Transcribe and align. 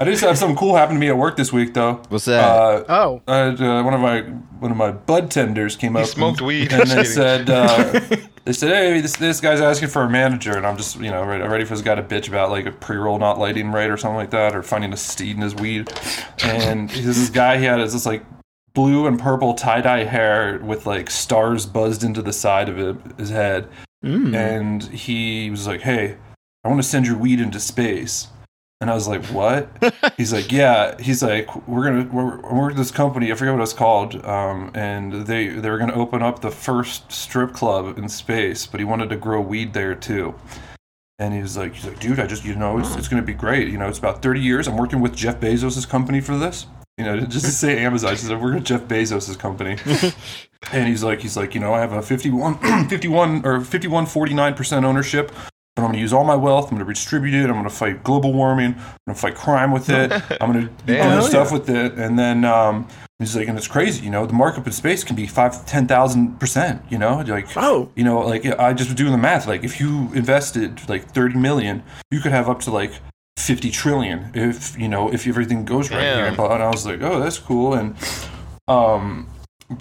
I 0.00 0.04
just 0.04 0.22
had 0.22 0.38
something 0.38 0.56
cool 0.56 0.74
happen 0.76 0.94
to 0.94 1.00
me 1.00 1.08
at 1.08 1.16
work 1.18 1.36
this 1.36 1.52
week, 1.52 1.74
though. 1.74 2.00
What's 2.08 2.24
that? 2.24 2.42
Uh, 2.42 2.84
Oh, 2.88 3.22
I 3.28 3.36
had, 3.36 3.60
uh, 3.60 3.82
one 3.82 3.92
of 3.92 4.00
my 4.00 4.22
one 4.58 4.70
of 4.70 4.76
my 4.78 4.90
bud 4.92 5.30
tenders 5.30 5.76
came 5.76 5.94
He 5.94 6.00
up. 6.00 6.06
smoked 6.08 6.38
and, 6.38 6.46
weed. 6.46 6.72
and 6.72 6.88
they 6.90 7.04
said 7.04 7.50
uh, 7.50 8.00
they 8.46 8.52
said, 8.54 8.70
"Hey, 8.70 9.00
this 9.02 9.14
this 9.16 9.40
guy's 9.42 9.60
asking 9.60 9.88
for 9.90 10.02
a 10.02 10.08
manager," 10.08 10.56
and 10.56 10.66
I'm 10.66 10.78
just 10.78 10.96
you 10.98 11.10
know 11.10 11.22
ready, 11.24 11.44
ready 11.46 11.64
for 11.66 11.74
this 11.74 11.82
guy 11.82 11.94
to 11.96 12.02
bitch 12.02 12.28
about 12.28 12.50
like 12.50 12.64
a 12.64 12.72
pre 12.72 12.96
roll 12.96 13.18
not 13.18 13.38
lighting 13.38 13.70
right 13.72 13.90
or 13.90 13.98
something 13.98 14.16
like 14.16 14.30
that, 14.30 14.56
or 14.56 14.62
finding 14.62 14.92
a 14.94 14.96
seed 14.96 15.36
in 15.36 15.42
his 15.42 15.54
weed. 15.54 15.92
And 16.42 16.88
this 16.88 17.04
this 17.18 17.28
guy 17.30 17.58
he 17.58 17.64
had 17.64 17.78
this 17.78 18.06
like 18.06 18.24
blue 18.72 19.06
and 19.06 19.20
purple 19.20 19.52
tie 19.52 19.82
dye 19.82 20.04
hair 20.04 20.60
with 20.64 20.86
like 20.86 21.10
stars 21.10 21.66
buzzed 21.66 22.04
into 22.04 22.22
the 22.22 22.32
side 22.32 22.68
of 22.70 22.78
it, 22.78 22.96
his 23.18 23.28
head, 23.30 23.68
Mm. 24.02 24.34
and 24.34 24.82
he 24.84 25.50
was 25.50 25.66
like, 25.66 25.82
"Hey, 25.82 26.16
I 26.64 26.68
want 26.68 26.82
to 26.82 26.88
send 26.88 27.06
your 27.06 27.18
weed 27.18 27.38
into 27.38 27.60
space." 27.60 28.28
And 28.80 28.90
I 28.90 28.94
was 28.94 29.06
like, 29.06 29.24
"What?" 29.26 29.68
He's 30.16 30.32
like, 30.32 30.50
"Yeah." 30.50 30.98
He's 30.98 31.22
like, 31.22 31.68
"We're 31.68 31.84
gonna 31.84 32.08
we're, 32.10 32.40
we're 32.50 32.72
this 32.72 32.90
company. 32.90 33.30
I 33.30 33.34
forget 33.34 33.52
what 33.52 33.62
it's 33.62 33.74
called. 33.74 34.24
Um, 34.24 34.70
and 34.74 35.26
they 35.26 35.48
they 35.48 35.68
were 35.68 35.76
gonna 35.76 35.94
open 35.94 36.22
up 36.22 36.40
the 36.40 36.50
first 36.50 37.12
strip 37.12 37.52
club 37.52 37.98
in 37.98 38.08
space, 38.08 38.66
but 38.66 38.80
he 38.80 38.84
wanted 38.84 39.10
to 39.10 39.16
grow 39.16 39.40
weed 39.40 39.74
there 39.74 39.94
too." 39.94 40.34
And 41.18 41.34
he 41.34 41.42
was 41.42 41.58
like, 41.58 41.74
"He's 41.74 41.84
like, 41.84 42.00
dude, 42.00 42.18
I 42.18 42.26
just 42.26 42.42
you 42.42 42.54
know 42.54 42.78
it's, 42.78 42.96
it's 42.96 43.08
gonna 43.08 43.20
be 43.20 43.34
great. 43.34 43.68
You 43.68 43.76
know, 43.76 43.86
it's 43.86 43.98
about 43.98 44.22
thirty 44.22 44.40
years. 44.40 44.66
I'm 44.66 44.78
working 44.78 45.02
with 45.02 45.14
Jeff 45.14 45.38
Bezos' 45.40 45.86
company 45.86 46.22
for 46.22 46.38
this. 46.38 46.66
You 46.96 47.04
know, 47.04 47.20
just 47.26 47.44
to 47.44 47.52
say 47.52 47.84
Amazon. 47.84 48.12
He 48.12 48.16
said, 48.16 48.40
we're 48.40 48.54
with 48.54 48.64
Jeff 48.64 48.84
Bezos' 48.84 49.38
company." 49.38 49.76
and 50.72 50.88
he's 50.88 51.04
like, 51.04 51.20
he's 51.20 51.36
like, 51.36 51.54
you 51.54 51.60
know, 51.60 51.74
I 51.74 51.80
have 51.80 51.92
a 51.92 52.00
51, 52.00 52.88
51 52.88 53.42
or 53.44 53.60
51, 53.60 54.06
49 54.06 54.54
percent 54.54 54.86
ownership. 54.86 55.32
But 55.76 55.82
I'm 55.82 55.86
going 55.88 55.94
to 55.94 56.00
use 56.00 56.12
all 56.12 56.24
my 56.24 56.34
wealth. 56.34 56.64
I'm 56.64 56.70
going 56.70 56.80
to 56.80 56.84
redistribute 56.84 57.34
it. 57.34 57.44
I'm 57.44 57.52
going 57.54 57.64
to 57.64 57.70
fight 57.70 58.02
global 58.02 58.32
warming. 58.32 58.74
I'm 58.74 58.96
going 59.06 59.14
to 59.14 59.14
fight 59.14 59.34
crime 59.36 59.70
with 59.70 59.88
it. 59.88 60.10
I'm 60.40 60.52
going 60.52 60.66
to 60.66 60.84
do 60.84 60.98
other 60.98 61.22
stuff 61.22 61.52
with 61.52 61.70
it. 61.70 61.94
And 61.94 62.18
then 62.18 62.44
um, 62.44 62.88
he's 63.20 63.36
like, 63.36 63.46
and 63.48 63.56
it's 63.56 63.68
crazy, 63.68 64.04
you 64.04 64.10
know, 64.10 64.26
the 64.26 64.32
markup 64.32 64.66
in 64.66 64.72
space 64.72 65.04
can 65.04 65.14
be 65.14 65.26
five, 65.28 65.64
ten 65.66 65.86
thousand 65.86 66.40
percent. 66.40 66.82
You 66.90 66.98
know, 66.98 67.20
like 67.26 67.46
Oh. 67.56 67.90
you 67.94 68.02
know, 68.04 68.18
like 68.20 68.44
I 68.46 68.72
just 68.72 68.90
was 68.90 68.96
doing 68.96 69.12
the 69.12 69.18
math. 69.18 69.46
Like 69.46 69.62
if 69.62 69.80
you 69.80 70.10
invested 70.12 70.88
like 70.88 71.04
30 71.12 71.36
million, 71.38 71.82
you 72.10 72.20
could 72.20 72.32
have 72.32 72.48
up 72.48 72.60
to 72.62 72.70
like 72.72 72.92
50 73.36 73.70
trillion 73.70 74.30
if 74.34 74.76
you 74.78 74.88
know 74.88 75.10
if 75.12 75.26
everything 75.26 75.64
goes 75.64 75.90
right 75.90 76.00
here. 76.02 76.30
Damn. 76.30 76.40
And 76.52 76.62
I 76.62 76.68
was 76.68 76.84
like, 76.84 77.00
oh, 77.00 77.20
that's 77.20 77.38
cool. 77.38 77.74
And 77.74 77.94
um, 78.68 79.28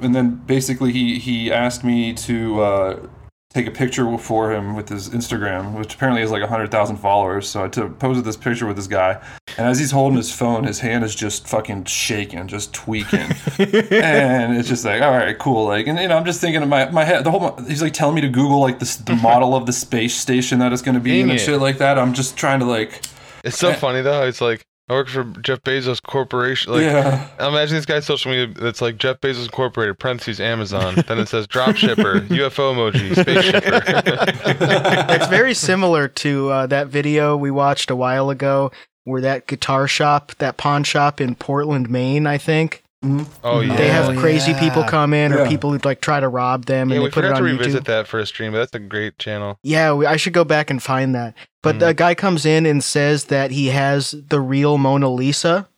and 0.00 0.14
then 0.14 0.34
basically 0.46 0.92
he 0.92 1.18
he 1.18 1.50
asked 1.50 1.84
me 1.84 2.12
to 2.14 2.60
uh, 2.60 3.06
take 3.52 3.66
a 3.66 3.70
picture 3.72 4.16
for 4.16 4.52
him 4.52 4.76
with 4.76 4.88
his 4.88 5.08
Instagram, 5.08 5.76
which 5.76 5.94
apparently 5.94 6.20
has 6.22 6.30
like 6.30 6.42
hundred 6.48 6.70
thousand 6.70 6.96
followers. 6.98 7.48
So 7.48 7.64
I 7.64 7.68
took 7.68 7.98
posted 7.98 8.24
this 8.24 8.36
picture 8.36 8.66
with 8.66 8.76
this 8.76 8.86
guy, 8.86 9.20
and 9.58 9.66
as 9.66 9.78
he's 9.78 9.90
holding 9.90 10.16
his 10.16 10.32
phone, 10.32 10.64
his 10.64 10.78
hand 10.80 11.02
is 11.04 11.14
just 11.14 11.48
fucking 11.48 11.84
shaking, 11.84 12.46
just 12.46 12.72
tweaking, 12.72 13.28
and 13.58 14.56
it's 14.56 14.68
just 14.68 14.84
like, 14.84 15.02
all 15.02 15.10
right, 15.10 15.38
cool. 15.38 15.66
Like, 15.66 15.86
and 15.86 15.98
you 15.98 16.08
know, 16.08 16.16
I'm 16.16 16.24
just 16.24 16.40
thinking 16.40 16.62
in 16.62 16.68
my 16.68 16.88
my 16.90 17.04
head, 17.04 17.24
the 17.24 17.30
whole 17.30 17.56
he's 17.64 17.82
like 17.82 17.92
telling 17.92 18.14
me 18.14 18.20
to 18.20 18.28
Google 18.28 18.60
like 18.60 18.78
this 18.78 18.96
the 18.96 19.16
model 19.22 19.54
of 19.54 19.66
the 19.66 19.72
space 19.72 20.14
station 20.14 20.58
that 20.60 20.72
it's 20.72 20.82
going 20.82 20.94
to 20.94 21.00
be 21.00 21.10
Dang 21.20 21.22
and 21.22 21.32
it. 21.32 21.38
shit 21.40 21.60
like 21.60 21.78
that. 21.78 21.98
I'm 21.98 22.14
just 22.14 22.36
trying 22.36 22.60
to 22.60 22.66
like, 22.66 23.02
It's 23.44 23.58
so 23.58 23.70
Eh. 23.70 23.74
funny 23.74 24.02
though. 24.02 24.22
It's 24.26 24.40
like 24.40 24.62
I 24.90 24.94
work 24.94 25.06
for 25.06 25.22
Jeff 25.40 25.62
Bezos 25.62 26.02
Corporation. 26.02 26.72
Like, 26.72 26.82
yeah. 26.82 27.28
imagine 27.38 27.76
this 27.76 27.86
guy's 27.86 28.04
social 28.04 28.32
media 28.32 28.52
that's 28.52 28.82
like 28.82 28.96
Jeff 28.96 29.20
Bezos 29.20 29.44
Incorporated, 29.44 30.00
parentheses 30.00 30.40
Amazon. 30.40 30.96
then 31.06 31.20
it 31.20 31.28
says 31.28 31.46
drop 31.46 31.76
shipper, 31.76 32.20
UFO 32.22 32.74
emoji, 32.74 33.12
space 33.12 33.44
shipper. 33.44 33.82
it's 35.14 35.28
very 35.28 35.54
similar 35.54 36.08
to 36.08 36.48
uh, 36.50 36.66
that 36.66 36.88
video 36.88 37.36
we 37.36 37.52
watched 37.52 37.88
a 37.88 37.94
while 37.94 38.30
ago 38.30 38.72
where 39.04 39.20
that 39.20 39.46
guitar 39.46 39.86
shop, 39.86 40.32
that 40.38 40.56
pawn 40.56 40.82
shop 40.82 41.20
in 41.20 41.36
Portland, 41.36 41.88
Maine, 41.88 42.26
I 42.26 42.36
think. 42.36 42.82
Oh 43.02 43.60
yeah. 43.60 43.76
They 43.76 43.88
have 43.88 44.10
Oh, 44.16 44.20
crazy 44.20 44.52
yeah. 44.52 44.60
people 44.60 44.84
come 44.84 45.14
in 45.14 45.32
or 45.32 45.38
Yeah. 45.44 45.48
people 45.48 45.72
who 45.72 45.78
like 45.84 46.00
try 46.00 46.20
to 46.20 46.28
rob 46.28 46.66
them 46.66 46.90
Yeah, 46.90 46.96
and 46.96 47.02
we 47.04 47.08
they 47.08 47.12
put 47.12 47.24
it 47.24 47.28
forgot 47.28 47.38
to 47.38 47.44
revisit 47.44 47.82
YouTube. 47.82 47.86
that 47.86 48.06
for 48.06 48.18
a 48.20 48.26
stream, 48.26 48.52
but 48.52 48.58
that's 48.58 48.74
a 48.74 48.78
great 48.78 49.18
channel. 49.18 49.58
Yeah, 49.62 49.92
we, 49.94 50.06
I 50.06 50.16
should 50.16 50.32
go 50.34 50.44
back 50.44 50.70
and 50.70 50.82
find 50.82 51.14
that. 51.14 51.34
But 51.62 51.76
Mm. 51.76 51.80
the 51.80 51.94
guy 51.94 52.14
comes 52.14 52.44
in 52.44 52.66
and 52.66 52.82
says 52.84 53.24
that 53.26 53.50
he 53.50 53.68
has 53.68 54.14
the 54.28 54.40
real 54.40 54.76
Mona 54.78 55.08
Lisa. 55.10 55.68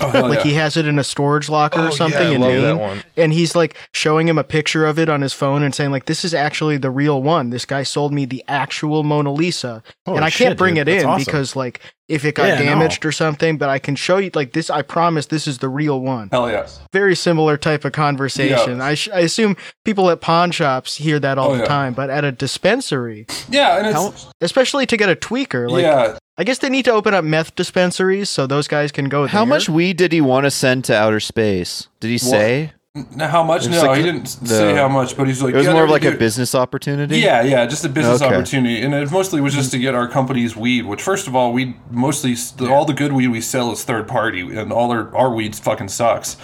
Oh, 0.00 0.08
like 0.08 0.38
yeah. 0.38 0.42
he 0.42 0.54
has 0.54 0.76
it 0.76 0.88
in 0.88 0.98
a 0.98 1.04
storage 1.04 1.48
locker 1.48 1.78
Oh, 1.78 1.86
or 1.86 1.90
something 1.92 2.20
yeah, 2.32 2.34
I 2.36 2.40
love 2.40 2.50
Maine. 2.52 2.62
that 2.62 2.76
one. 2.78 3.02
and 3.16 3.32
he's 3.32 3.54
like 3.54 3.76
showing 3.92 4.26
him 4.26 4.38
a 4.38 4.42
picture 4.44 4.86
of 4.86 4.98
it 4.98 5.08
on 5.08 5.20
his 5.20 5.32
phone 5.32 5.62
and 5.62 5.72
saying 5.72 5.92
like 5.92 6.06
this 6.06 6.24
is 6.24 6.34
actually 6.34 6.78
the 6.78 6.90
real 6.90 7.22
one 7.22 7.50
this 7.50 7.64
guy 7.64 7.84
sold 7.84 8.12
me 8.12 8.24
the 8.24 8.42
actual 8.48 9.04
mona 9.04 9.32
lisa 9.32 9.84
Holy 10.04 10.16
and 10.16 10.24
i 10.24 10.30
can't 10.30 10.58
bring 10.58 10.74
dude. 10.74 10.88
it 10.88 10.90
That's 10.94 11.04
in 11.04 11.08
awesome. 11.10 11.24
because 11.24 11.54
like 11.54 11.80
if 12.08 12.24
it 12.24 12.34
got 12.34 12.48
Yeah, 12.48 12.58
no. 12.58 12.64
damaged 12.64 13.04
or 13.06 13.12
something 13.12 13.56
but 13.56 13.68
i 13.68 13.78
can 13.78 13.96
show 13.96 14.18
you 14.18 14.30
like 14.34 14.52
this 14.52 14.68
i 14.70 14.82
promise 14.82 15.26
this 15.26 15.46
is 15.46 15.58
the 15.58 15.68
real 15.68 16.00
one 16.00 16.28
Hell 16.30 16.50
yes. 16.50 16.80
very 16.92 17.16
similar 17.16 17.56
type 17.56 17.84
of 17.84 17.92
conversation 17.92 18.76
Yeah. 18.78 18.84
I, 18.84 18.94
sh- 18.94 19.08
I 19.12 19.20
assume 19.20 19.56
people 19.84 20.10
at 20.10 20.20
pawn 20.20 20.50
shops 20.50 20.96
hear 20.96 21.18
that 21.20 21.38
all 21.38 21.50
Oh, 21.52 21.56
the 21.56 21.62
yeah. 21.62 21.68
time 21.68 21.94
but 21.94 22.10
at 22.10 22.24
a 22.24 22.32
dispensary 22.32 23.26
Yeah, 23.48 23.78
and 23.78 23.86
it's 23.86 23.96
How- 23.96 24.14
especially 24.40 24.86
to 24.86 24.96
get 24.96 25.08
a 25.08 25.16
tweaker 25.16 25.70
like 25.70 25.82
yeah. 25.82 26.18
i 26.36 26.44
guess 26.44 26.58
they 26.58 26.68
need 26.68 26.84
to 26.84 26.92
open 26.92 27.14
up 27.14 27.24
meth 27.24 27.54
dispensaries 27.54 28.28
so 28.28 28.46
those 28.46 28.68
guys 28.68 28.92
can 28.92 29.08
go 29.08 29.26
How 29.26 29.40
there. 29.40 29.46
much 29.46 29.68
weed 29.68 29.96
did 29.96 30.12
he 30.12 30.20
want 30.20 30.44
to 30.44 30.50
send 30.50 30.84
to 30.86 30.96
outer 30.96 31.20
space? 31.20 31.88
Did 32.00 32.08
he 32.10 32.18
say? 32.18 32.72
How 33.18 33.42
much? 33.42 33.66
No, 33.68 33.82
like 33.82 33.96
he 33.96 34.04
didn't 34.04 34.26
the- 34.40 34.46
say 34.46 34.74
how 34.76 34.86
much, 34.86 35.16
but 35.16 35.26
he's 35.26 35.42
like, 35.42 35.52
It 35.52 35.56
was 35.56 35.66
yeah, 35.66 35.72
more 35.72 35.82
of 35.82 35.90
like 35.90 36.04
a 36.04 36.12
business 36.12 36.54
opportunity. 36.54 37.18
Yeah, 37.18 37.42
yeah, 37.42 37.66
just 37.66 37.84
a 37.84 37.88
business 37.88 38.22
Okay. 38.22 38.32
opportunity, 38.32 38.82
and 38.82 38.94
it 38.94 39.10
mostly 39.10 39.40
was 39.40 39.52
just 39.52 39.72
to 39.72 39.78
get 39.80 39.96
our 39.96 40.06
company's 40.06 40.54
weed. 40.54 40.86
Which, 40.86 41.02
first 41.02 41.26
of 41.26 41.34
all, 41.34 41.52
we 41.52 41.74
mostly 41.90 42.36
all 42.60 42.84
the 42.84 42.92
good 42.92 43.12
weed 43.12 43.26
we 43.28 43.40
sell 43.40 43.72
is 43.72 43.82
third 43.82 44.06
party, 44.06 44.42
and 44.56 44.72
all 44.72 44.92
our 44.92 45.12
our 45.16 45.34
weed 45.34 45.56
fucking 45.56 45.88
sucks. 45.88 46.36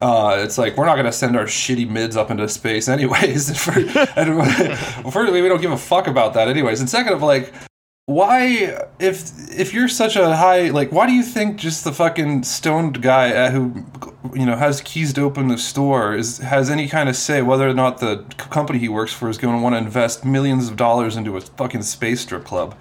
Uh, 0.00 0.34
it's 0.40 0.58
like 0.58 0.76
we're 0.76 0.84
not 0.84 0.96
gonna 0.96 1.12
send 1.12 1.36
our 1.36 1.44
shitty 1.44 1.88
mids 1.88 2.16
up 2.16 2.28
into 2.28 2.48
space 2.48 2.88
anyways. 2.96 3.50
and 3.50 3.56
for, 3.94 4.18
and, 4.18 4.36
well, 4.38 5.10
firstly, 5.12 5.42
we 5.42 5.48
don't 5.48 5.60
give 5.62 5.70
a 5.70 5.78
fuck 5.78 6.08
about 6.08 6.34
that 6.34 6.48
anyways. 6.48 6.80
And 6.80 6.90
second 6.90 7.12
of 7.12 7.22
like, 7.22 7.54
why 8.06 8.86
if 8.98 9.32
if 9.58 9.72
you're 9.72 9.88
such 9.88 10.14
a 10.14 10.36
high 10.36 10.68
like 10.68 10.92
why 10.92 11.06
do 11.06 11.12
you 11.12 11.22
think 11.22 11.56
just 11.56 11.84
the 11.84 11.92
fucking 11.92 12.42
stoned 12.42 13.00
guy 13.00 13.32
uh, 13.32 13.50
who 13.50 13.82
you 14.34 14.44
know 14.44 14.56
has 14.56 14.82
keys 14.82 15.14
to 15.14 15.22
open 15.22 15.48
the 15.48 15.56
store 15.56 16.14
is 16.14 16.36
has 16.38 16.68
any 16.68 16.86
kind 16.86 17.08
of 17.08 17.16
say 17.16 17.40
whether 17.40 17.66
or 17.66 17.72
not 17.72 18.00
the 18.00 18.18
company 18.36 18.78
he 18.78 18.90
works 18.90 19.12
for 19.12 19.30
is 19.30 19.38
going 19.38 19.56
to 19.56 19.62
want 19.62 19.74
to 19.74 19.78
invest 19.78 20.22
millions 20.22 20.68
of 20.68 20.76
dollars 20.76 21.16
into 21.16 21.34
a 21.38 21.40
fucking 21.40 21.82
space 21.82 22.20
strip 22.20 22.44
club 22.44 22.76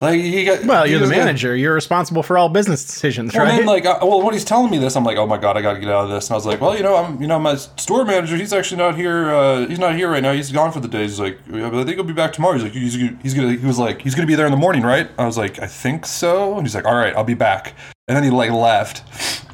like 0.00 0.18
he 0.20 0.44
got 0.46 0.64
Well, 0.64 0.84
he 0.84 0.92
you're 0.92 1.00
the 1.00 1.06
manager. 1.08 1.54
You're 1.54 1.74
responsible 1.74 2.22
for 2.22 2.38
all 2.38 2.48
business 2.48 2.84
decisions, 2.84 3.34
well, 3.34 3.44
right? 3.44 3.56
then, 3.58 3.66
like, 3.66 3.84
uh, 3.84 3.98
well, 4.02 4.22
when 4.22 4.32
he's 4.32 4.44
telling 4.44 4.70
me 4.70 4.78
this, 4.78 4.96
I'm 4.96 5.04
like, 5.04 5.18
oh 5.18 5.26
my 5.26 5.36
god, 5.36 5.56
I 5.58 5.62
got 5.62 5.74
to 5.74 5.78
get 5.80 5.90
out 5.90 6.04
of 6.04 6.10
this. 6.10 6.28
And 6.28 6.32
I 6.32 6.36
was 6.36 6.46
like, 6.46 6.60
well, 6.60 6.74
you 6.76 6.82
know, 6.82 6.96
I'm, 6.96 7.20
you 7.20 7.26
know, 7.26 7.38
my 7.38 7.56
store 7.56 8.04
manager, 8.06 8.36
he's 8.36 8.52
actually 8.54 8.78
not 8.78 8.96
here. 8.96 9.30
Uh, 9.30 9.66
he's 9.66 9.78
not 9.78 9.94
here 9.96 10.10
right 10.10 10.22
now. 10.22 10.32
He's 10.32 10.50
gone 10.50 10.72
for 10.72 10.80
the 10.80 10.88
day. 10.88 11.02
He's 11.02 11.20
like, 11.20 11.38
yeah, 11.52 11.68
but 11.68 11.80
I 11.80 11.84
think 11.84 11.96
he'll 11.96 12.04
be 12.04 12.14
back 12.14 12.32
tomorrow. 12.32 12.54
He's 12.54 12.62
like, 12.62 12.72
he's, 12.72 12.96
gonna- 12.96 13.18
he's 13.22 13.34
gonna, 13.34 13.52
he 13.52 13.66
was 13.66 13.78
like, 13.78 14.00
he's 14.00 14.14
gonna 14.14 14.26
be 14.26 14.34
there 14.34 14.46
in 14.46 14.52
the 14.52 14.58
morning, 14.58 14.82
right? 14.82 15.10
I 15.18 15.26
was 15.26 15.36
like, 15.36 15.58
I 15.60 15.66
think 15.66 16.06
so. 16.06 16.56
And 16.56 16.66
he's 16.66 16.74
like, 16.74 16.86
all 16.86 16.94
right, 16.96 17.14
I'll 17.14 17.24
be 17.24 17.34
back. 17.34 17.74
And 18.08 18.16
then 18.16 18.24
he 18.24 18.30
like 18.30 18.50
left. 18.52 19.02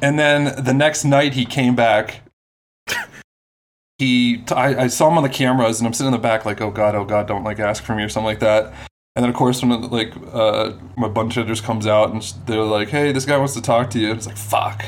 And 0.01 0.17
then 0.17 0.63
the 0.63 0.73
next 0.73 1.03
night 1.03 1.33
he 1.33 1.45
came 1.45 1.75
back. 1.75 2.21
He, 3.99 4.43
I, 4.51 4.83
I 4.83 4.87
saw 4.87 5.07
him 5.09 5.17
on 5.17 5.23
the 5.23 5.29
cameras, 5.29 5.79
and 5.79 5.87
I'm 5.87 5.93
sitting 5.93 6.07
in 6.07 6.11
the 6.11 6.19
back, 6.19 6.45
like, 6.45 6.61
oh 6.61 6.69
god, 6.69 6.93
oh 6.93 7.03
god, 7.03 7.27
don't 7.27 7.43
like 7.43 7.59
ask 7.59 7.83
for 7.83 7.95
me 7.95 8.03
or 8.03 8.09
something 8.09 8.27
like 8.27 8.39
that. 8.41 8.71
And 9.17 9.23
then 9.23 9.31
of 9.31 9.35
course 9.35 9.63
when 9.63 9.81
like 9.89 10.13
uh, 10.31 10.73
my 10.95 11.07
bunch 11.07 11.35
hitters 11.35 11.59
comes 11.59 11.87
out 11.87 12.11
and 12.11 12.21
they're 12.45 12.61
like, 12.61 12.89
"Hey, 12.89 13.11
this 13.11 13.25
guy 13.25 13.35
wants 13.37 13.55
to 13.55 13.61
talk 13.61 13.89
to 13.89 13.99
you." 13.99 14.11
And 14.11 14.17
it's 14.17 14.27
like, 14.27 14.37
"Fuck." 14.37 14.85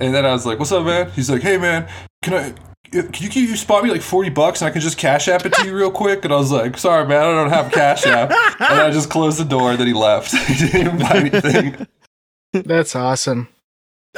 And 0.00 0.14
then 0.14 0.24
I 0.24 0.32
was 0.32 0.46
like, 0.46 0.58
"What's 0.58 0.72
up, 0.72 0.86
man?" 0.86 1.10
He's 1.10 1.28
like, 1.30 1.42
"Hey, 1.42 1.58
man, 1.58 1.86
can 2.22 2.34
I?" 2.34 2.54
Can 2.92 3.12
you, 3.14 3.28
can 3.28 3.42
you 3.42 3.56
spot 3.56 3.82
me 3.82 3.90
like 3.90 4.00
40 4.00 4.30
bucks 4.30 4.62
and 4.62 4.68
I 4.68 4.70
can 4.70 4.80
just 4.80 4.96
cash 4.96 5.26
app 5.26 5.44
it 5.44 5.52
to 5.54 5.66
you 5.66 5.76
real 5.76 5.90
quick? 5.90 6.24
And 6.24 6.32
I 6.32 6.36
was 6.36 6.52
like, 6.52 6.78
sorry, 6.78 7.04
man, 7.04 7.20
I 7.20 7.32
don't 7.32 7.50
have 7.50 7.72
cash 7.72 8.06
app. 8.06 8.30
and 8.60 8.80
I 8.80 8.92
just 8.92 9.10
closed 9.10 9.40
the 9.40 9.44
door 9.44 9.72
and 9.72 9.80
then 9.80 9.88
he 9.88 9.92
left. 9.92 10.30
he 10.46 10.68
didn't 10.68 11.00
buy 11.00 11.16
anything. 11.16 11.88
that's 12.52 12.94
awesome 12.94 13.48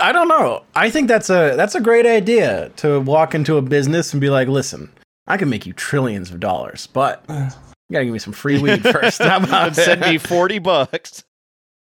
I 0.00 0.12
don't 0.12 0.28
know. 0.28 0.64
I 0.74 0.90
think 0.90 1.08
that's 1.08 1.30
a 1.30 1.54
that's 1.56 1.74
a 1.74 1.80
great 1.80 2.06
idea 2.06 2.70
to 2.76 3.00
walk 3.00 3.34
into 3.34 3.56
a 3.56 3.62
business 3.62 4.12
and 4.12 4.20
be 4.20 4.30
like, 4.30 4.48
"Listen, 4.48 4.90
I 5.26 5.36
can 5.36 5.48
make 5.48 5.66
you 5.66 5.72
trillions 5.72 6.30
of 6.30 6.40
dollars, 6.40 6.86
but 6.86 7.24
you 7.88 7.94
gotta 7.94 8.04
give 8.04 8.12
me 8.12 8.18
some 8.18 8.32
free 8.32 8.60
weed 8.60 8.82
first. 8.82 9.18
How 9.22 9.36
about 9.42 9.74
Send 9.76 10.00
me 10.02 10.18
forty 10.18 10.58
bucks. 10.58 11.24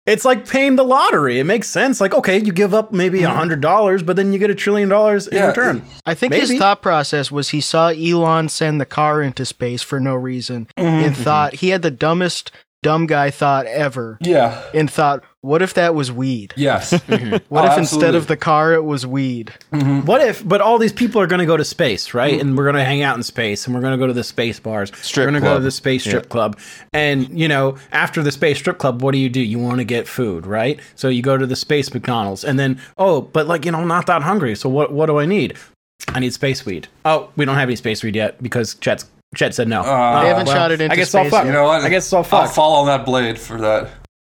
It's 0.05 0.23
like 0.23 0.47
paying 0.47 0.75
the 0.75 0.83
lottery. 0.83 1.39
It 1.39 1.45
makes 1.45 1.67
sense. 1.67 1.99
Like, 1.99 2.13
okay, 2.13 2.37
you 2.37 2.51
give 2.53 2.75
up 2.75 2.91
maybe 2.91 3.23
a 3.23 3.29
hundred 3.31 3.59
dollars, 3.59 4.03
but 4.03 4.15
then 4.15 4.33
you 4.33 4.37
get 4.37 4.51
a 4.51 4.55
trillion 4.55 4.87
dollars 4.87 5.27
in 5.27 5.37
Yeah, 5.37 5.47
return. 5.47 5.81
I 6.05 6.13
think 6.13 6.33
his 6.35 6.55
thought 6.59 6.83
process 6.83 7.31
was 7.31 7.49
he 7.49 7.59
saw 7.59 7.87
Elon 7.87 8.47
send 8.49 8.79
the 8.79 8.85
car 8.85 9.23
into 9.23 9.45
space 9.45 9.81
for 9.81 9.99
no 9.99 10.13
reason 10.13 10.67
Mm-hmm. 10.77 11.05
and 11.07 11.17
thought 11.17 11.55
he 11.55 11.69
had 11.69 11.81
the 11.81 11.89
dumbest 11.89 12.51
dumb 12.85 13.05
guy 13.07 13.31
thought 13.31 13.65
ever, 13.65 14.17
Yeah. 14.21 14.61
and 14.73 14.89
thought, 14.89 15.23
"What 15.41 15.61
if 15.61 15.73
that 15.73 15.95
was 15.95 16.11
weed? 16.11 16.53
Yes. 16.55 16.93
Mm-hmm. 17.15 17.37
What 17.49 17.65
Oh, 17.65 17.71
if 17.71 17.77
instead 17.77 17.97
absolutely. 17.97 18.17
of 18.17 18.27
the 18.27 18.37
car, 18.37 18.73
it 18.73 18.83
was 18.83 19.05
weed?" 19.07 19.53
Mm-hmm. 19.73 20.01
What 20.05 20.21
if? 20.21 20.47
But 20.47 20.61
all 20.61 20.77
these 20.77 20.93
people 20.93 21.19
are 21.21 21.27
going 21.27 21.39
to 21.39 21.45
go 21.45 21.57
to 21.57 21.65
space, 21.65 22.13
right? 22.13 22.33
Mm-hmm. 22.33 22.41
And 22.47 22.57
we're 22.57 22.63
going 22.65 22.75
to 22.75 22.85
hang 22.85 23.01
out 23.01 23.17
in 23.17 23.23
space, 23.23 23.65
and 23.65 23.73
we're 23.75 23.81
going 23.81 23.93
to 23.93 23.97
go 23.97 24.07
to 24.07 24.13
the 24.13 24.23
space 24.23 24.59
bars. 24.59 24.91
Strip 25.01 25.25
we're 25.25 25.31
going 25.31 25.41
to 25.43 25.47
go 25.49 25.57
to 25.57 25.63
the 25.63 25.71
space 25.71 26.03
strip 26.03 26.29
club, 26.29 26.59
and 26.93 27.27
you 27.37 27.47
know, 27.47 27.77
after 27.91 28.21
the 28.23 28.31
space 28.31 28.57
strip 28.59 28.77
club, 28.77 29.01
what 29.01 29.11
do 29.13 29.17
you 29.17 29.29
do? 29.29 29.41
You 29.41 29.59
want 29.59 29.77
to 29.79 29.83
get 29.85 30.07
food, 30.07 30.45
right? 30.45 30.79
So 30.95 31.09
you 31.09 31.21
go 31.21 31.38
to 31.38 31.47
the 31.47 31.55
space 31.55 31.93
McDonald's, 31.93 32.43
and 32.43 32.59
then 32.59 32.79
oh, 32.97 33.21
but 33.21 33.47
like 33.47 33.65
you 33.65 33.71
know, 33.71 33.79
I'm 33.79 33.88
not 33.88 34.05
that 34.07 34.21
hungry. 34.21 34.55
So 34.55 34.69
what? 34.69 34.91
What 34.91 35.07
do 35.07 35.19
I 35.19 35.25
need? 35.25 35.57
I 36.09 36.19
need 36.19 36.33
space 36.33 36.65
weed. 36.65 36.88
Oh, 37.05 37.29
we 37.35 37.45
don't 37.45 37.55
have 37.55 37.69
any 37.69 37.75
space 37.77 38.03
weed 38.03 38.15
yet 38.15 38.41
because 38.43 38.75
Chet's 38.75 39.05
Chet 39.35 39.53
said 39.53 39.67
no. 39.67 39.81
Uh, 39.81 40.21
They 40.21 40.27
haven't 40.29 40.45
well, 40.47 40.55
shot 40.55 40.71
it 40.71 40.81
into 40.81 40.93
I 40.93 40.95
guess 40.95 41.07
it's 41.07 41.15
all 41.15 41.23
space 41.23 41.31
fucked. 41.31 41.45
You 41.47 41.53
know 41.53 41.63
what? 41.65 41.81
I 41.83 41.89
guess 41.89 42.05
it's 42.05 42.13
all 42.13 42.19
I'll 42.19 42.23
fucked. 42.23 42.55
fall 42.55 42.75
on 42.77 42.87
that 42.87 43.05
blade 43.05 43.37
for 43.39 43.59
that. 43.61 43.89